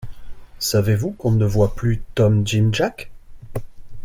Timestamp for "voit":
1.45-1.75